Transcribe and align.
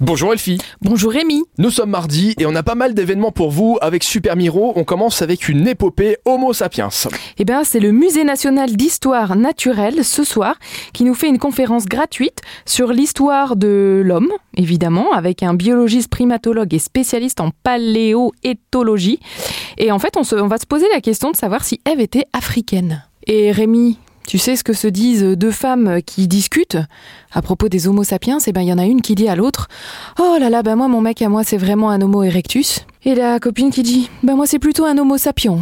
Bonjour 0.00 0.32
Elfie. 0.32 0.58
Bonjour 0.80 1.10
Rémi. 1.10 1.42
Nous 1.58 1.70
sommes 1.70 1.90
mardi 1.90 2.34
et 2.38 2.46
on 2.46 2.54
a 2.54 2.62
pas 2.62 2.76
mal 2.76 2.94
d'événements 2.94 3.32
pour 3.32 3.50
vous 3.50 3.78
avec 3.80 4.04
Super 4.04 4.36
Miro. 4.36 4.72
On 4.76 4.84
commence 4.84 5.22
avec 5.22 5.48
une 5.48 5.66
épopée 5.66 6.18
Homo 6.24 6.52
sapiens. 6.52 6.88
Eh 7.38 7.44
bien, 7.44 7.64
c'est 7.64 7.80
le 7.80 7.90
Musée 7.90 8.22
national 8.22 8.76
d'histoire 8.76 9.34
naturelle 9.34 10.04
ce 10.04 10.22
soir 10.22 10.54
qui 10.92 11.02
nous 11.02 11.14
fait 11.14 11.28
une 11.28 11.38
conférence 11.40 11.86
gratuite 11.86 12.38
sur 12.64 12.92
l'histoire 12.92 13.56
de 13.56 14.00
l'homme, 14.04 14.30
évidemment, 14.56 15.12
avec 15.14 15.42
un 15.42 15.54
biologiste 15.54 16.10
primatologue 16.10 16.72
et 16.74 16.78
spécialiste 16.78 17.40
en 17.40 17.50
paléoéthologie. 17.64 19.18
Et 19.78 19.90
en 19.90 19.98
fait, 19.98 20.16
on, 20.16 20.22
se- 20.22 20.36
on 20.36 20.46
va 20.46 20.58
se 20.58 20.66
poser 20.66 20.86
la 20.94 21.00
question 21.00 21.32
de 21.32 21.36
savoir 21.36 21.64
si 21.64 21.80
Ève 21.90 21.98
était 22.00 22.26
africaine. 22.32 23.04
Et 23.26 23.50
Rémi, 23.50 23.98
tu 24.28 24.36
sais 24.36 24.56
ce 24.56 24.62
que 24.62 24.74
se 24.74 24.86
disent 24.86 25.22
deux 25.22 25.50
femmes 25.50 26.02
qui 26.04 26.28
discutent? 26.28 26.76
À 27.32 27.40
propos 27.40 27.70
des 27.70 27.88
Homo 27.88 28.04
sapiens 28.04 28.36
Eh 28.46 28.52
ben, 28.52 28.60
il 28.60 28.68
y 28.68 28.72
en 28.74 28.76
a 28.76 28.84
une 28.84 29.00
qui 29.00 29.14
dit 29.14 29.26
à 29.26 29.34
l'autre 29.34 29.68
Oh 30.20 30.36
là 30.38 30.50
là, 30.50 30.62
bah 30.62 30.76
moi, 30.76 30.86
mon 30.86 31.00
mec 31.00 31.22
à 31.22 31.30
moi, 31.30 31.44
c'est 31.44 31.56
vraiment 31.56 31.88
un 31.88 32.02
Homo 32.02 32.22
erectus. 32.22 32.84
Et 33.06 33.14
la 33.14 33.40
copine 33.40 33.70
qui 33.70 33.82
dit 33.82 34.10
Bah 34.22 34.34
moi, 34.34 34.46
c'est 34.46 34.58
plutôt 34.58 34.84
un 34.84 34.98
Homo 34.98 35.16
sapiens. 35.16 35.60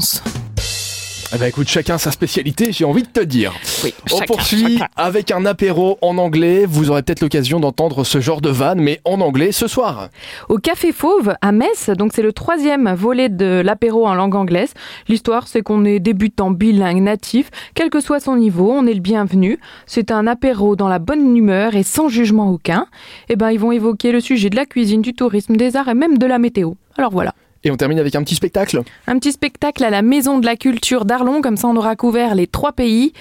Eh 1.35 1.39
ben 1.39 1.47
écoute, 1.47 1.67
chacun 1.67 1.99
sa 1.99 2.13
spécialité, 2.13 2.71
j'ai 2.71 2.85
envie 2.85 3.03
de 3.03 3.09
te 3.09 3.21
dire. 3.21 3.53
Oui, 3.83 3.93
On 4.13 4.21
poursuit 4.21 4.79
avec 4.95 5.33
un 5.33 5.45
apéro 5.45 5.99
en 6.01 6.19
anglais. 6.19 6.67
Vous 6.67 6.89
aurez 6.91 7.03
peut-être 7.03 7.21
l'occasion 7.21 7.59
d'entendre 7.59 8.05
ce 8.05 8.21
genre 8.21 8.41
de 8.41 8.49
vanne, 8.49 8.81
mais 8.81 9.01
en 9.05 9.21
anglais 9.21 9.51
ce 9.51 9.67
soir. 9.67 10.09
Au 10.49 10.59
Café 10.59 10.93
Fauve 10.93 11.35
à 11.43 11.51
Metz, 11.51 11.91
donc 11.91 12.13
c'est 12.15 12.23
le 12.23 12.33
troisième 12.33 12.95
volet 12.95 13.29
de 13.29 13.61
l'apéro 13.65 14.07
en 14.07 14.15
langue 14.15 14.37
anglaise. 14.37 14.73
L'histoire, 15.09 15.49
c'est 15.49 15.63
qu'on 15.63 15.85
est 15.85 15.99
débutant 15.99 16.53
bilingue 16.53 17.03
natif, 17.03 17.51
quel 17.75 17.91
que 17.91 18.01
soit 18.01 18.21
son 18.21 18.37
niveau, 18.37 18.71
on 18.71 18.87
est 18.87 18.95
le 18.95 19.01
bienvenu. 19.01 19.59
C'est 19.87 20.13
un 20.13 20.29
apéro 20.29 20.77
dans 20.77 20.89
la 20.89 21.01
bonne 21.01 21.37
humeur 21.37 21.75
et 21.75 21.83
sans 21.83 22.09
jugement 22.09 22.51
aucun. 22.51 22.87
Et 23.29 23.35
ben, 23.35 23.51
ils 23.51 23.59
vont 23.59 23.73
évoquer 23.73 24.13
le 24.13 24.21
sujet 24.21 24.49
de 24.49 24.57
la 24.57 24.65
cuisine, 24.65 25.03
du 25.03 25.13
tourisme, 25.13 25.57
des 25.57 25.77
arts 25.77 25.89
et 25.89 25.95
même 25.95 26.19
de 26.19 26.27
la 26.27 26.39
météo. 26.39 26.75
Alors 26.97 27.11
voilà. 27.11 27.35
Et 27.67 27.71
on 27.73 27.77
termine 27.77 27.99
avec 27.99 28.15
un 28.15 28.23
petit 28.23 28.37
spectacle. 28.37 28.81
Un 29.09 29.19
petit 29.19 29.33
spectacle 29.33 29.83
à 29.83 29.91
la 29.91 30.01
Maison 30.01 30.39
de 30.39 30.47
la 30.47 30.55
Culture 30.55 31.05
d'Arlon, 31.05 31.43
comme 31.43 31.57
ça 31.57 31.67
on 31.67 31.75
aura 31.75 31.97
couvert 31.97 32.37
les 32.37 32.47
trois 32.47 32.71
pays. 32.71 33.13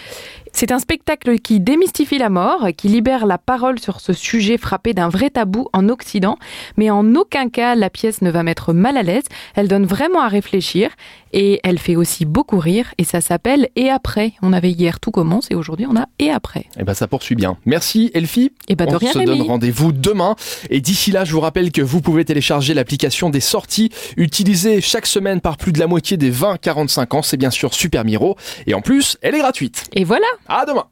C'est 0.57 0.71
un 0.71 0.79
spectacle 0.79 1.37
qui 1.39 1.59
démystifie 1.59 2.17
la 2.17 2.29
mort, 2.29 2.67
qui 2.77 2.87
libère 2.87 3.25
la 3.25 3.37
parole 3.37 3.77
sur 3.77 3.99
ce 3.99 4.13
sujet 4.13 4.57
frappé 4.57 4.93
d'un 4.93 5.09
vrai 5.09 5.29
tabou 5.29 5.67
en 5.73 5.89
Occident, 5.89 6.37
mais 6.77 6.89
en 6.89 7.13
aucun 7.15 7.49
cas 7.49 7.75
la 7.75 7.89
pièce 7.89 8.21
ne 8.21 8.31
va 8.31 8.41
mettre 8.41 8.71
mal 8.71 8.95
à 8.95 9.03
l'aise, 9.03 9.25
elle 9.55 9.67
donne 9.67 9.85
vraiment 9.85 10.21
à 10.21 10.29
réfléchir 10.29 10.91
et 11.33 11.59
elle 11.65 11.77
fait 11.77 11.97
aussi 11.97 12.23
beaucoup 12.23 12.57
rire 12.57 12.93
et 12.97 13.03
ça 13.03 13.19
s'appelle 13.19 13.67
Et 13.75 13.89
après. 13.89 14.31
On 14.41 14.53
avait 14.53 14.71
hier 14.71 15.01
Tout 15.01 15.11
commence 15.11 15.51
et 15.51 15.55
aujourd'hui 15.55 15.85
on 15.89 15.97
a 15.97 16.05
Et 16.19 16.31
après. 16.31 16.67
Eh 16.79 16.85
ben 16.85 16.93
ça 16.93 17.09
poursuit 17.09 17.35
bien. 17.35 17.57
Merci 17.65 18.09
Elfie. 18.13 18.53
Et 18.69 18.75
bah 18.75 18.85
de 18.85 18.95
On 18.95 18.97
rien 18.97 19.11
se 19.11 19.17
Rémi. 19.17 19.37
donne 19.37 19.47
rendez-vous 19.47 19.91
demain. 19.91 20.37
Et 20.69 20.79
d'ici 20.79 21.11
là, 21.11 21.25
je 21.25 21.33
vous 21.33 21.41
rappelle 21.41 21.73
que 21.73 21.81
vous 21.81 21.99
pouvez 21.99 22.23
télécharger 22.23 22.73
l'application 22.73 23.29
des 23.29 23.41
sorties 23.41 23.89
utilisée 24.15 24.79
chaque 24.79 25.05
semaine 25.05 25.41
par 25.41 25.57
plus 25.57 25.73
de 25.73 25.79
la 25.79 25.87
moitié 25.87 26.15
des 26.15 26.31
20-45 26.31 27.17
ans. 27.17 27.21
C'est 27.21 27.35
bien 27.35 27.51
sûr 27.51 27.73
Super 27.73 28.05
Miro. 28.05 28.37
Et 28.65 28.73
en 28.73 28.79
plus, 28.81 29.17
elle 29.21 29.35
est 29.35 29.39
gratuite. 29.39 29.83
Et 29.93 30.05
voilà 30.05 30.25
À 30.47 30.65
demain 30.65 30.83